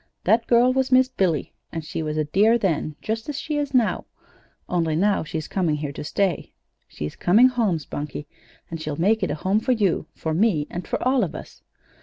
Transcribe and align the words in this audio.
That 0.23 0.47
girl 0.47 0.73
was 0.73 0.91
Miss 0.91 1.09
Billy, 1.09 1.53
and 1.71 1.85
she 1.85 2.01
was 2.01 2.17
a 2.17 2.23
dear 2.23 2.57
then, 2.57 2.95
just 3.03 3.29
as 3.29 3.37
she 3.39 3.57
is 3.57 3.71
now, 3.71 4.05
only 4.67 4.95
now 4.95 5.23
she's 5.23 5.47
coming 5.47 5.75
here 5.75 5.91
to 5.91 6.03
stay. 6.03 6.53
She's 6.87 7.15
coming 7.15 7.49
home, 7.49 7.77
Spunkie; 7.77 8.25
and 8.71 8.81
she'll 8.81 8.95
make 8.95 9.21
it 9.21 9.29
a 9.29 9.35
home 9.35 9.59
for 9.59 9.73
you, 9.73 10.07
for 10.15 10.33
me, 10.33 10.65
and 10.71 10.87
for 10.87 11.07
all 11.07 11.23
of 11.23 11.35
us. 11.35 11.61